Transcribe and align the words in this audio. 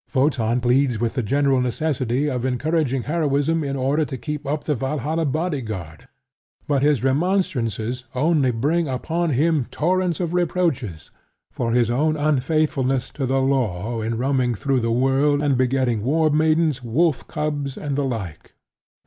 Wotan 0.15 0.61
pleads 0.61 0.97
the 0.97 1.21
general 1.21 1.61
necessity 1.61 2.27
of 2.27 2.43
encouraging 2.43 3.03
heroism 3.03 3.63
in 3.63 3.75
order 3.75 4.03
to 4.03 4.17
keep 4.17 4.47
up 4.47 4.63
the 4.63 4.73
Valhalla 4.73 5.25
bodyguard; 5.25 6.07
but 6.67 6.81
his 6.81 7.03
remonstrances 7.03 8.05
only 8.15 8.49
bring 8.49 8.87
upon 8.87 9.29
him 9.29 9.65
torrents 9.69 10.19
of 10.19 10.33
reproaches 10.33 11.11
for 11.51 11.71
his 11.73 11.91
own 11.91 12.17
unfaithfulness 12.17 13.11
to 13.11 13.27
the 13.27 13.41
law 13.41 14.01
in 14.01 14.17
roaming 14.17 14.55
through 14.55 14.79
the 14.79 14.91
world 14.91 15.39
and 15.43 15.55
begetting 15.55 16.01
war 16.01 16.31
maidens, 16.31 16.81
"wolf 16.83 17.27
cubs," 17.27 17.77
and 17.77 17.95
the 17.95 18.03
like. 18.03 18.55